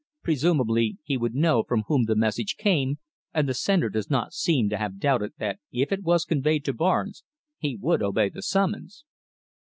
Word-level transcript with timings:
Presumably 0.23 0.97
he 1.03 1.15
would 1.15 1.35
know 1.35 1.61
from 1.61 1.83
whom 1.85 2.05
the 2.05 2.15
message 2.15 2.55
came, 2.57 2.97
and 3.35 3.47
the 3.47 3.53
sender 3.53 3.87
does 3.87 4.09
not 4.09 4.33
seem 4.33 4.67
to 4.69 4.77
have 4.77 4.97
doubted 4.97 5.33
that 5.37 5.59
if 5.71 5.91
it 5.91 6.01
was 6.01 6.25
conveyed 6.25 6.65
to 6.65 6.73
Barnes 6.73 7.23
he 7.59 7.75
would 7.75 8.01
obey 8.01 8.29
the 8.29 8.41
summons. 8.41 9.05